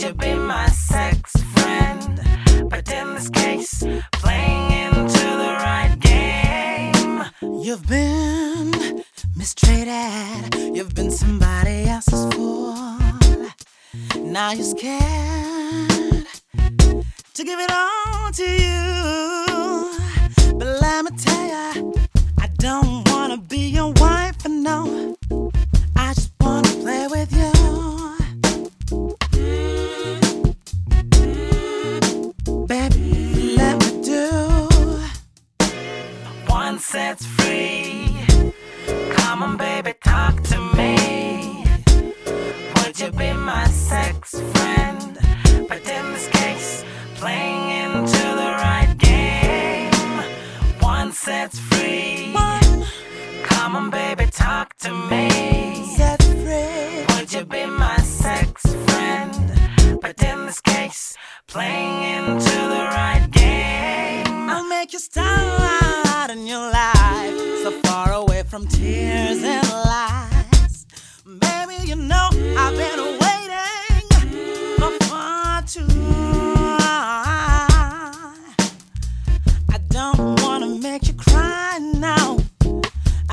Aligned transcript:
To 0.00 0.12
be 0.12 0.34
my 0.34 0.66
sex 0.68 1.32
friend? 1.54 2.20
But 2.68 2.92
in 2.92 3.14
this 3.14 3.30
case, 3.30 3.82
playing 4.12 4.70
into 4.70 5.26
the 5.42 5.56
right 5.64 5.96
game. 5.98 7.24
You've 7.64 7.86
been 7.86 9.02
mistreated, 9.34 10.54
you've 10.76 10.94
been 10.94 11.10
somebody 11.10 11.86
else's 11.86 12.34
fool. 12.34 12.74
Now 14.16 14.52
you're 14.52 14.64
scared 14.64 16.26
to 17.34 17.44
give 17.44 17.58
it 17.58 17.70
all 17.70 18.30
to 18.32 18.44
you. 18.44 18.65
sets 51.26 51.58
free. 51.58 52.30
One. 52.32 52.86
Come 53.42 53.74
on, 53.74 53.90
baby, 53.90 54.26
talk 54.30 54.76
to 54.84 54.92
me. 55.10 55.84
Set 55.96 56.22
free. 56.22 57.04
Would 57.16 57.32
you 57.32 57.44
be 57.44 57.66
my 57.66 57.96
sex 57.96 58.62
friend? 58.86 59.32
But 60.00 60.22
in 60.22 60.46
this 60.46 60.60
case, 60.60 61.16
playing 61.48 61.96
into 62.14 62.56
the 62.74 62.85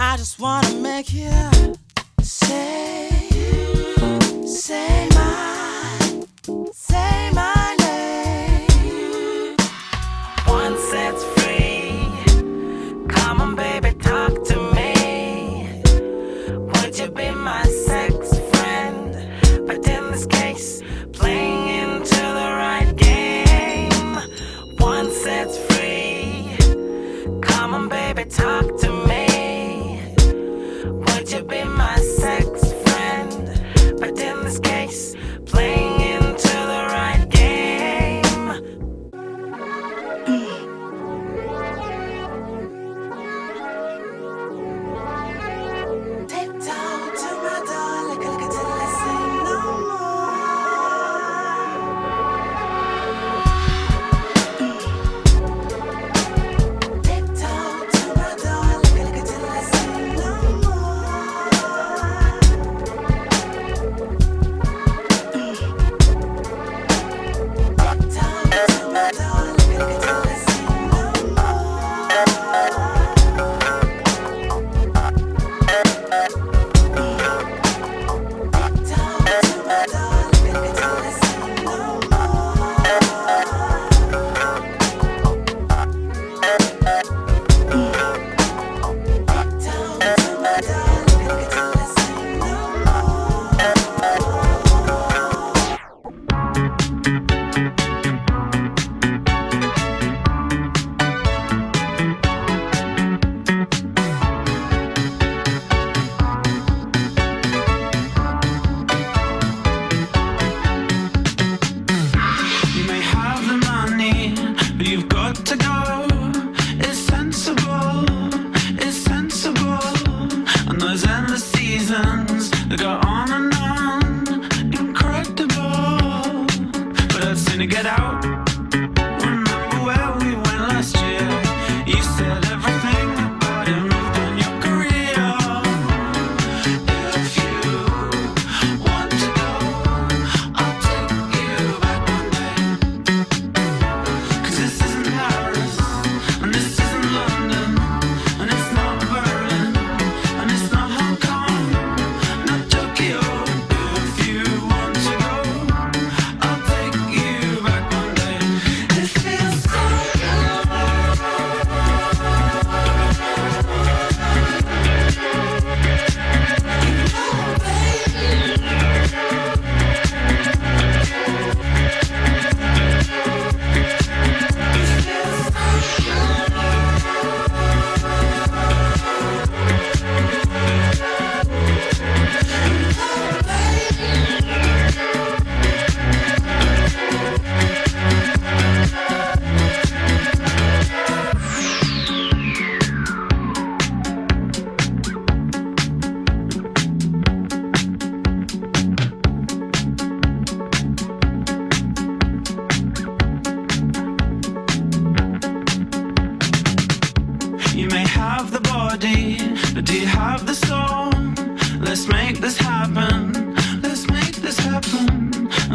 I 0.05 0.17
just 0.17 0.37
wanna 0.37 0.69
make 0.75 1.13
you 1.13 1.31
say, 2.21 3.09
say 4.45 5.07
my, 5.15 6.25
say 6.73 7.31
my 7.33 7.75
name. 7.79 9.55
Once 10.45 10.89
it's 11.05 11.23
free, 11.33 11.95
come 13.07 13.41
on, 13.41 13.55
baby, 13.55 13.93
talk 13.93 14.43
to 14.43 14.57
me. 14.75 15.81
Would 16.57 16.99
you 16.99 17.09
be 17.09 17.31
my? 17.31 17.82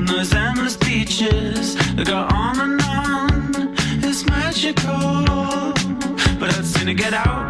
those 0.08 0.32
endless 0.32 0.76
beaches 0.76 1.76
that 1.94 2.06
go 2.06 2.16
on 2.16 2.60
and 2.60 2.82
on. 2.82 3.74
It's 4.02 4.24
magical, 4.26 4.92
but 6.40 6.54
I'd 6.56 6.64
sooner 6.64 6.94
get 6.94 7.12
out. 7.12 7.47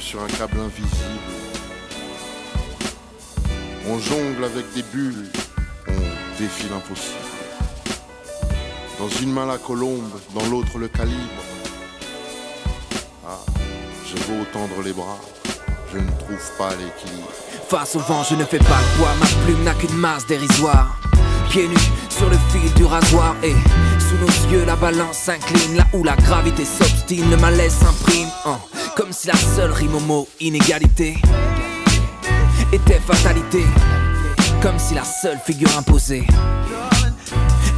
Sur 0.00 0.22
un 0.22 0.28
câble 0.28 0.58
invisible. 0.60 0.88
On 3.86 3.98
jongle 3.98 4.44
avec 4.44 4.72
des 4.74 4.82
bulles, 4.82 5.28
on 5.88 6.38
défie 6.38 6.68
l'impossible. 6.70 7.18
Dans 8.98 9.08
une 9.20 9.30
main 9.30 9.44
la 9.44 9.58
colombe, 9.58 10.10
dans 10.34 10.46
l'autre 10.46 10.78
le 10.78 10.88
calibre. 10.88 11.42
Ah, 13.26 13.40
je 14.06 14.16
veux 14.16 14.44
tendre 14.54 14.80
les 14.82 14.94
bras, 14.94 15.20
je 15.92 15.98
ne 15.98 16.10
trouve 16.18 16.56
pas 16.56 16.70
l'équilibre. 16.70 17.28
Face 17.68 17.94
au 17.96 18.00
vent, 18.00 18.22
je 18.22 18.36
ne 18.36 18.44
fais 18.44 18.58
pas 18.58 18.64
le 18.64 18.98
poids, 18.98 19.14
ma 19.20 19.44
plume 19.44 19.64
n'a 19.64 19.74
qu'une 19.74 19.96
masse 19.96 20.26
dérisoire. 20.26 20.98
Pieds 21.50 21.68
nus 21.68 21.90
sur 22.08 22.30
le 22.30 22.38
fil 22.50 22.72
du 22.74 22.86
rasoir 22.86 23.36
et 23.42 23.54
sous 23.98 24.16
nos 24.16 24.50
yeux 24.50 24.64
la 24.64 24.76
balance 24.76 25.18
s'incline 25.18 25.76
là 25.76 25.84
où 25.92 26.04
la 26.04 26.16
gravité 26.16 26.64
s'obstine, 26.64 27.30
le 27.30 27.36
malaise 27.36 27.74
s'imprime. 27.74 28.28
Hein. 28.46 28.58
Comme 28.96 29.12
si 29.12 29.28
la 29.28 29.34
seule 29.34 29.72
rime 29.72 29.94
au 29.94 30.00
mot 30.00 30.28
inégalité 30.40 31.16
était 32.72 33.00
fatalité. 33.00 33.64
Comme 34.60 34.78
si 34.78 34.94
la 34.94 35.04
seule 35.04 35.38
figure 35.44 35.76
imposée 35.76 36.26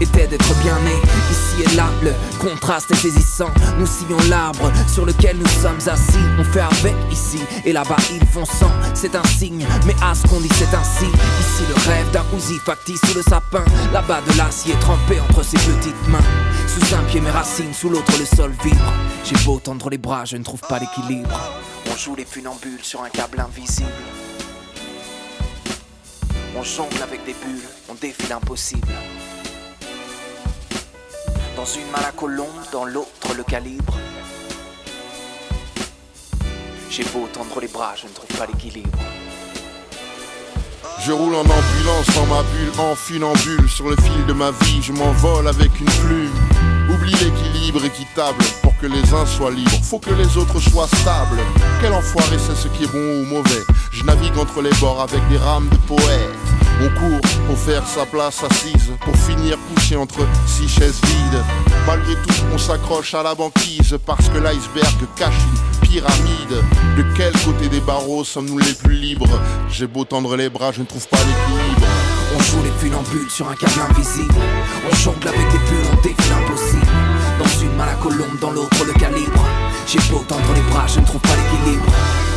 était 0.01 0.27
d'être 0.27 0.55
bien 0.63 0.79
né. 0.81 0.93
Ici 1.31 1.71
et 1.73 1.77
là, 1.77 1.87
le 2.03 2.13
contraste 2.39 2.91
est 2.91 2.97
saisissant. 2.97 3.51
Nous 3.79 3.87
sillons 3.87 4.19
l'arbre 4.29 4.73
sur 4.93 5.07
lequel 5.07 5.37
nous 5.39 5.47
sommes 5.47 5.79
assis. 5.87 6.19
On 6.39 6.45
fait 6.45 6.61
avec 6.61 6.95
ici 7.11 7.41
et 7.65 7.73
là-bas 7.73 7.97
ils 8.13 8.27
font 8.27 8.45
sans. 8.45 8.71
C'est 8.95 9.15
un 9.15 9.25
signe, 9.25 9.67
mais 9.87 9.95
à 10.03 10.15
ce 10.15 10.27
qu'on 10.27 10.41
dit 10.41 10.49
c'est 10.55 10.75
ainsi. 10.77 11.05
Ici 11.05 11.63
le 11.69 11.91
rêve 11.91 12.11
d'un 12.13 12.25
Uzi 12.37 12.59
factice 12.59 13.01
sous 13.07 13.15
le 13.17 13.23
sapin. 13.23 13.65
Là-bas 13.93 14.21
de 14.29 14.37
l'acier 14.37 14.75
trempé 14.81 15.21
entre 15.21 15.45
ses 15.45 15.59
petites 15.59 16.09
mains. 16.09 16.19
Sous 16.75 16.93
un 16.93 17.05
pied 17.05 17.21
mes 17.21 17.31
racines, 17.31 17.73
sous 17.73 17.89
l'autre 17.89 18.19
le 18.19 18.25
sol 18.25 18.51
vibre. 18.65 18.93
J'ai 19.25 19.37
beau 19.45 19.61
tendre 19.61 19.89
les 19.91 19.99
bras, 19.99 20.25
je 20.25 20.37
ne 20.37 20.43
trouve 20.43 20.61
pas 20.61 20.81
l'équilibre. 20.81 21.41
On 21.89 21.97
joue 21.97 22.17
les 22.17 22.25
funambules 22.25 22.83
sur 22.83 23.01
un 23.05 23.11
câble 23.11 23.39
invisible. 23.39 23.89
On 26.57 26.65
jongle 26.65 27.01
avec 27.01 27.25
des 27.25 27.35
bulles, 27.35 27.69
on 27.89 27.95
défie 27.95 28.27
l'impossible. 28.29 28.89
Dans 31.55 31.65
une 31.65 31.89
main 31.93 32.03
la 32.03 32.11
colombe, 32.11 32.49
dans 32.73 32.85
l'autre 32.85 33.35
le 33.37 33.45
calibre. 33.45 33.97
J'ai 36.91 37.05
beau 37.05 37.29
tendre 37.33 37.61
les 37.61 37.69
bras, 37.69 37.95
je 37.95 38.09
ne 38.09 38.13
trouve 38.13 38.37
pas 38.37 38.47
l'équilibre. 38.47 38.99
Je 41.07 41.13
roule 41.13 41.35
en 41.35 41.41
ambulance 41.41 42.07
dans 42.15 42.25
ma 42.35 42.43
bulle, 42.45 42.73
en 42.79 42.95
funambule. 42.95 43.69
Sur 43.69 43.91
le 43.91 43.97
fil 43.97 44.25
de 44.27 44.33
ma 44.33 44.53
vie, 44.53 44.81
je 44.81 44.93
m'envole 44.93 45.47
avec 45.47 45.79
une 45.79 45.87
plume. 45.87 46.33
Oublie 46.89 47.13
l'équilibre 47.13 47.85
équilibre 47.85 47.85
équitable 47.85 48.45
pour 48.63 48.75
que 48.79 48.87
les 48.87 49.13
uns 49.13 49.27
soient 49.27 49.51
libres. 49.51 49.71
Faut 49.83 49.99
que 49.99 50.15
les 50.15 50.39
autres 50.39 50.61
soient 50.61 50.89
stables. 50.89 51.41
Quel 51.83 51.93
enfoiré 51.93 52.39
c'est 52.39 52.57
ce 52.57 52.69
qui 52.69 52.85
est 52.85 52.93
bon 52.93 53.21
ou 53.21 53.25
mauvais. 53.27 53.63
Je 53.93 54.03
navigue 54.05 54.39
entre 54.39 54.63
les 54.63 54.73
bords 54.81 55.03
avec 55.03 55.21
des 55.29 55.37
rames 55.37 55.69
de 55.69 55.77
poètes. 55.77 56.39
On 56.81 56.89
court 56.99 57.21
pour 57.47 57.59
faire 57.59 57.87
sa 57.87 58.07
place 58.07 58.43
assise, 58.43 58.91
pour 59.03 59.15
finir 59.17 59.59
couché 59.75 59.97
entre 59.97 60.27
six 60.47 60.69
chaises 60.69 61.01
vides. 61.05 61.45
Malgré 61.87 62.15
tout, 62.15 62.45
on 62.53 62.57
s'accroche 62.59 63.13
à 63.13 63.23
la 63.23 63.35
banquise 63.35 63.99
parce 64.07 64.29
que 64.31 64.39
l'iceberg 64.39 65.07
cache 65.17 65.35
une 65.35 65.74
pyramide. 65.95 66.57
De 66.97 67.05
quel 67.17 67.33
côté 67.45 67.69
des 67.69 67.81
barreaux 67.81 68.25
sommes-nous 68.25 68.59
les 68.59 68.75
plus 68.75 68.97
libres? 68.97 69.41
J'ai 69.71 69.87
beau 69.87 70.05
tendre 70.05 70.35
les 70.35 70.51
bras, 70.51 70.73
je 70.73 70.81
ne 70.81 70.87
trouve 70.87 71.07
pas 71.07 71.19
l'équilibre. 71.19 71.87
On 72.35 72.43
joue 72.43 72.63
les 72.65 72.73
funambules 72.81 73.31
sur 73.31 73.49
un 73.49 73.55
câble 73.55 73.81
invisible. 73.91 74.35
On 74.91 74.95
jongle 74.97 75.29
avec 75.29 75.47
des 75.53 75.59
bulles, 75.69 75.87
on 75.93 76.03
défile 76.03 76.33
impossible. 76.33 76.93
Dans 77.39 77.61
une 77.63 77.77
main 77.77 77.87
la 77.87 77.95
colombe, 77.95 78.39
dans 78.41 78.51
l'autre 78.51 78.85
le 78.85 78.93
calibre. 78.95 79.45
J'ai 79.87 80.01
beau 80.11 80.25
tendre 80.27 80.53
les 80.55 80.73
bras, 80.73 80.87
je 80.89 80.99
ne 80.99 81.07
trouve 81.07 81.21
pas 81.21 81.37
l'équilibre. 81.37 81.87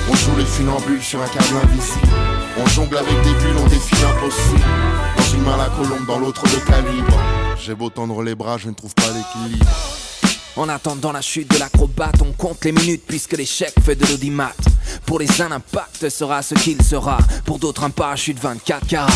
On 0.10 0.16
joue 0.16 0.38
les 0.38 0.46
funambules 0.46 1.02
sur 1.02 1.20
un 1.20 1.28
câble 1.28 1.58
invisible. 1.64 2.14
On 2.60 2.66
jongle 2.68 2.98
avec 2.98 3.22
des 3.24 3.34
bulles, 3.42 3.58
on 3.58 3.68
défile 3.68 4.06
impossible. 4.06 4.66
Dans 5.18 5.34
une 5.34 5.44
main 5.44 5.58
la 5.58 5.70
colombe, 5.70 6.06
dans 6.06 6.20
l'autre 6.20 6.44
le 6.46 6.60
calibre. 6.72 7.18
J'ai 7.60 7.74
beau 7.74 7.90
tendre 7.90 8.22
les 8.22 8.36
bras, 8.36 8.60
je 8.60 8.70
ne 8.70 8.76
trouve 8.76 8.94
pas 8.94 9.08
l'équilibre. 9.08 9.66
En 10.58 10.70
attendant 10.70 11.12
la 11.12 11.22
chute 11.22 11.52
de 11.52 11.60
l'acrobate, 11.60 12.16
on 12.22 12.32
compte 12.32 12.66
les 12.66 12.72
minutes 12.72 13.04
puisque 13.08 13.38
l'échec 13.38 13.72
fait 13.86 13.96
de 13.96 14.08
l'audimat. 14.08 14.54
Pour 15.06 15.20
les 15.20 15.42
uns, 15.42 15.50
l'impact 15.50 16.10
sera 16.10 16.42
ce 16.42 16.56
qu'il 16.56 16.82
sera. 16.82 17.20
Pour 17.46 17.60
d'autres, 17.60 17.84
un 17.84 17.92
parachute 17.92 18.40
24 18.40 18.88
carats. 18.88 19.08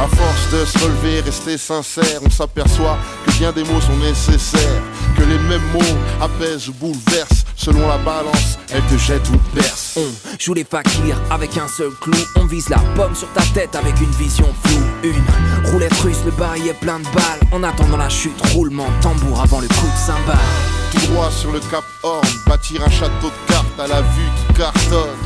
À 0.00 0.08
force 0.08 0.50
de 0.52 0.64
se 0.64 0.78
relever, 0.78 1.20
rester 1.20 1.56
sincère, 1.56 2.20
on 2.24 2.30
s'aperçoit 2.30 2.98
que 3.24 3.30
bien 3.38 3.52
des 3.52 3.62
mots 3.62 3.80
sont 3.80 3.96
nécessaires. 3.98 4.82
Que 5.16 5.22
les 5.22 5.38
mêmes 5.38 5.62
mots 5.72 5.96
apaisent 6.20 6.68
ou 6.68 6.72
bouleversent. 6.72 7.44
Selon 7.54 7.86
la 7.86 7.98
balance, 7.98 8.58
elle 8.70 8.82
te 8.82 8.96
jette 8.98 9.28
ou 9.30 9.38
perce. 9.54 9.98
On 9.98 10.36
joue 10.38 10.54
les 10.54 10.64
fakirs 10.64 11.20
avec 11.30 11.56
un 11.58 11.68
seul 11.68 11.90
clou. 12.00 12.18
On 12.34 12.46
vise 12.46 12.68
la 12.70 12.78
pomme 12.96 13.14
sur 13.14 13.32
ta 13.34 13.42
tête 13.54 13.76
avec 13.76 14.00
une 14.00 14.10
vision 14.12 14.46
floue. 14.64 14.82
Une 15.04 15.70
roulette 15.70 15.94
russe, 16.00 16.18
le 16.24 16.32
barillet 16.32 16.74
plein 16.74 16.98
de 16.98 17.04
balles. 17.04 17.40
En 17.52 17.62
attendant 17.62 17.96
la 17.96 18.08
chute, 18.08 18.40
roulement 18.52 18.88
de 18.88 19.02
tambour 19.02 19.40
avant 19.40 19.60
le 19.60 19.68
coup 19.68 19.86
de 19.86 20.06
cymbale. 20.06 20.77
Tout 20.90 21.06
droit 21.12 21.30
sur 21.30 21.52
le 21.52 21.60
cap 21.60 21.84
Horn, 22.02 22.26
bâtir 22.46 22.82
un 22.82 22.90
château 22.90 23.28
de 23.28 23.52
cartes 23.52 23.78
à 23.78 23.86
la 23.86 24.00
vue 24.00 24.30
qui 24.36 24.54
cartonne. 24.54 25.16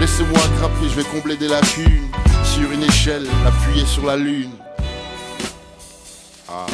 Laissez-moi 0.00 0.40
grimper, 0.58 0.88
je 0.88 0.96
vais 0.96 1.04
combler 1.04 1.36
des 1.36 1.48
lacunes. 1.48 2.08
Sur 2.44 2.70
une 2.72 2.82
échelle, 2.82 3.26
appuyée 3.46 3.86
sur 3.86 4.04
la 4.04 4.16
lune. 4.16 4.52
Ah. 6.48 6.66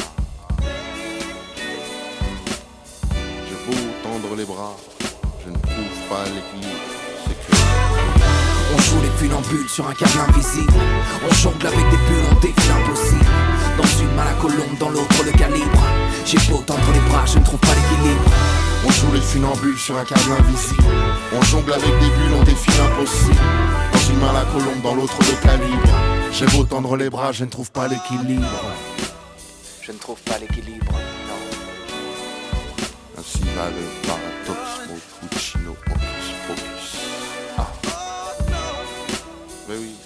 J'ai 3.11 3.55
beau 3.67 3.77
tendre 4.03 4.35
les 4.35 4.45
bras, 4.45 4.75
je 5.45 5.51
ne 5.51 5.57
trouve 5.57 6.07
pas 6.09 6.23
l'équilibre. 6.25 6.79
On 8.75 8.77
joue 8.81 9.01
les 9.01 9.09
funambules 9.17 9.69
sur 9.69 9.87
un 9.87 9.93
câble 9.93 10.19
invisible. 10.27 10.73
On 11.29 11.33
jongle 11.33 11.67
avec 11.67 11.89
des 11.89 11.97
bulles, 11.97 12.25
on 12.31 12.35
défile 12.35 12.71
impossible. 12.71 13.25
Dans 13.77 14.01
une 14.01 14.15
main 14.15 14.25
la 14.25 14.33
colombe, 14.33 14.77
dans 14.79 14.89
l'autre 14.89 15.23
le 15.23 15.31
calibre. 15.31 15.83
J'ai 16.25 16.37
beau 16.49 16.57
tendre 16.65 16.91
les 16.93 16.99
bras, 17.09 17.25
je 17.25 17.39
ne 17.39 17.43
trouve 17.43 17.59
pas 17.59 17.73
l'équilibre. 17.73 18.23
On 18.85 18.91
joue 18.91 19.11
les 19.13 19.21
funambules 19.21 19.77
sur 19.77 19.97
un 19.97 20.05
cadre 20.05 20.31
invisible. 20.39 20.83
On 21.33 21.41
jongle 21.43 21.73
avec 21.73 21.91
des 21.99 22.09
bulles, 22.09 22.33
on 22.39 22.43
défie 22.43 22.71
l'impossible. 22.77 23.35
Dans 23.91 23.99
une 23.99 24.19
main 24.19 24.33
la 24.33 24.45
colombe, 24.45 24.81
dans 24.81 24.95
l'autre 24.95 25.17
le 25.19 25.35
calibre. 25.41 25.89
J'ai 26.31 26.45
beau 26.47 26.63
tendre 26.63 26.95
les 26.95 27.09
bras, 27.09 27.31
je 27.31 27.43
ne 27.43 27.49
trouve 27.49 27.71
pas 27.71 27.87
l'équilibre. 27.87 28.45
Je 29.81 29.91
ne 29.91 29.97
trouve 29.97 30.19
pas 30.21 30.37
l'équilibre, 30.37 30.91
non. 31.27 31.39
Ainsi 33.19 33.41
va 33.55 33.69
le 33.69 34.07
paradoxe, 34.07 34.89
mon 35.21 35.27
Puccino, 35.27 35.75
focus. 36.47 36.95
Ah. 37.57 37.67
Mais 39.67 39.75
oui. 39.75 39.98